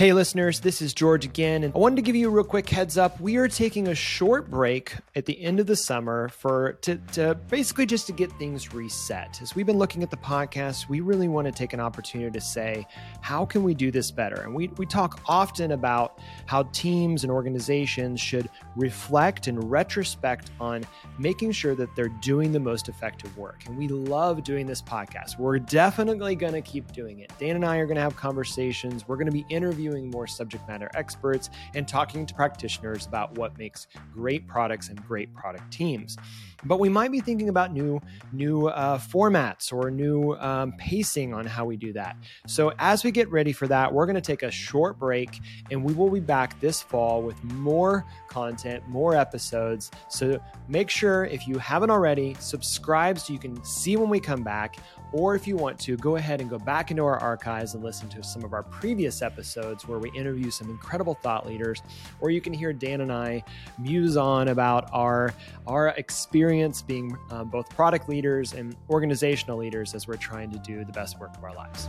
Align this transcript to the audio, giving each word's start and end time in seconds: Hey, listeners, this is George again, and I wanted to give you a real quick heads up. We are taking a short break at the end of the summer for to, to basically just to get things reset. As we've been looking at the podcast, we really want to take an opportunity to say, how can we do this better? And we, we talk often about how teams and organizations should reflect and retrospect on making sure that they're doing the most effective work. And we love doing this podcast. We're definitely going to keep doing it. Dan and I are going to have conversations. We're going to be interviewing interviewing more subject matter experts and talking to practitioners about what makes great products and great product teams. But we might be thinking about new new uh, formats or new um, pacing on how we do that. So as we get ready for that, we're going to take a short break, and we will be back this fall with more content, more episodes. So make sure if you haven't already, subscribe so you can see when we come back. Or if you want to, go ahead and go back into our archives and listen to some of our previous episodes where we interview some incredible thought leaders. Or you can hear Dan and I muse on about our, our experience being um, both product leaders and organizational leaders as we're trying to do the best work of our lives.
Hey, 0.00 0.14
listeners, 0.14 0.60
this 0.60 0.80
is 0.80 0.94
George 0.94 1.26
again, 1.26 1.62
and 1.62 1.74
I 1.74 1.78
wanted 1.78 1.96
to 1.96 2.00
give 2.00 2.16
you 2.16 2.28
a 2.28 2.30
real 2.30 2.42
quick 2.42 2.70
heads 2.70 2.96
up. 2.96 3.20
We 3.20 3.36
are 3.36 3.48
taking 3.48 3.88
a 3.88 3.94
short 3.94 4.50
break 4.50 4.94
at 5.14 5.26
the 5.26 5.38
end 5.38 5.60
of 5.60 5.66
the 5.66 5.76
summer 5.76 6.30
for 6.30 6.78
to, 6.80 6.96
to 7.12 7.34
basically 7.50 7.84
just 7.84 8.06
to 8.06 8.14
get 8.14 8.32
things 8.38 8.72
reset. 8.72 9.42
As 9.42 9.54
we've 9.54 9.66
been 9.66 9.76
looking 9.76 10.02
at 10.02 10.10
the 10.10 10.16
podcast, 10.16 10.88
we 10.88 11.00
really 11.00 11.28
want 11.28 11.48
to 11.48 11.52
take 11.52 11.74
an 11.74 11.80
opportunity 11.80 12.30
to 12.30 12.40
say, 12.40 12.86
how 13.20 13.44
can 13.44 13.62
we 13.62 13.74
do 13.74 13.90
this 13.90 14.10
better? 14.10 14.40
And 14.40 14.54
we, 14.54 14.68
we 14.78 14.86
talk 14.86 15.20
often 15.26 15.72
about 15.72 16.18
how 16.46 16.62
teams 16.72 17.22
and 17.22 17.30
organizations 17.30 18.22
should 18.22 18.48
reflect 18.76 19.48
and 19.48 19.70
retrospect 19.70 20.50
on 20.58 20.82
making 21.18 21.52
sure 21.52 21.74
that 21.74 21.94
they're 21.94 22.08
doing 22.08 22.52
the 22.52 22.60
most 22.60 22.88
effective 22.88 23.36
work. 23.36 23.64
And 23.66 23.76
we 23.76 23.86
love 23.86 24.44
doing 24.44 24.66
this 24.66 24.80
podcast. 24.80 25.38
We're 25.38 25.58
definitely 25.58 26.36
going 26.36 26.54
to 26.54 26.62
keep 26.62 26.90
doing 26.92 27.18
it. 27.18 27.30
Dan 27.38 27.54
and 27.56 27.66
I 27.66 27.76
are 27.76 27.84
going 27.84 27.96
to 27.96 28.02
have 28.02 28.16
conversations. 28.16 29.06
We're 29.06 29.16
going 29.16 29.26
to 29.26 29.30
be 29.32 29.44
interviewing 29.50 29.89
interviewing 29.90 30.10
more 30.10 30.26
subject 30.26 30.66
matter 30.68 30.90
experts 30.94 31.50
and 31.74 31.86
talking 31.86 32.24
to 32.26 32.34
practitioners 32.34 33.06
about 33.06 33.36
what 33.36 33.56
makes 33.58 33.86
great 34.12 34.46
products 34.46 34.88
and 34.88 35.04
great 35.06 35.34
product 35.34 35.70
teams. 35.72 36.16
But 36.64 36.80
we 36.80 36.88
might 36.88 37.10
be 37.10 37.20
thinking 37.20 37.48
about 37.48 37.72
new 37.72 38.00
new 38.32 38.68
uh, 38.68 38.98
formats 38.98 39.72
or 39.72 39.90
new 39.90 40.34
um, 40.34 40.72
pacing 40.78 41.34
on 41.34 41.46
how 41.46 41.64
we 41.64 41.76
do 41.76 41.92
that. 41.94 42.16
So 42.46 42.72
as 42.78 43.04
we 43.04 43.10
get 43.10 43.30
ready 43.30 43.52
for 43.52 43.66
that, 43.68 43.92
we're 43.92 44.06
going 44.06 44.14
to 44.16 44.20
take 44.20 44.42
a 44.42 44.50
short 44.50 44.98
break, 44.98 45.40
and 45.70 45.82
we 45.82 45.92
will 45.92 46.10
be 46.10 46.20
back 46.20 46.58
this 46.60 46.82
fall 46.82 47.22
with 47.22 47.42
more 47.44 48.04
content, 48.28 48.86
more 48.88 49.14
episodes. 49.16 49.90
So 50.08 50.40
make 50.68 50.90
sure 50.90 51.24
if 51.24 51.48
you 51.48 51.58
haven't 51.58 51.90
already, 51.90 52.36
subscribe 52.38 53.18
so 53.18 53.32
you 53.32 53.38
can 53.38 53.62
see 53.64 53.96
when 53.96 54.08
we 54.08 54.20
come 54.20 54.42
back. 54.42 54.76
Or 55.12 55.34
if 55.34 55.48
you 55.48 55.56
want 55.56 55.76
to, 55.80 55.96
go 55.96 56.14
ahead 56.16 56.40
and 56.40 56.48
go 56.48 56.58
back 56.58 56.92
into 56.92 57.04
our 57.04 57.18
archives 57.18 57.74
and 57.74 57.82
listen 57.82 58.08
to 58.10 58.22
some 58.22 58.44
of 58.44 58.52
our 58.52 58.62
previous 58.62 59.22
episodes 59.22 59.88
where 59.88 59.98
we 59.98 60.08
interview 60.12 60.52
some 60.52 60.70
incredible 60.70 61.14
thought 61.14 61.48
leaders. 61.48 61.82
Or 62.20 62.30
you 62.30 62.40
can 62.40 62.52
hear 62.52 62.72
Dan 62.72 63.00
and 63.00 63.12
I 63.12 63.42
muse 63.76 64.16
on 64.16 64.48
about 64.48 64.88
our, 64.92 65.34
our 65.66 65.88
experience 65.88 66.49
being 66.82 67.16
um, 67.30 67.48
both 67.48 67.68
product 67.70 68.08
leaders 68.08 68.52
and 68.52 68.76
organizational 68.88 69.58
leaders 69.58 69.94
as 69.94 70.06
we're 70.06 70.16
trying 70.16 70.50
to 70.50 70.58
do 70.58 70.84
the 70.84 70.92
best 70.92 71.18
work 71.18 71.36
of 71.36 71.44
our 71.44 71.54
lives. 71.54 71.88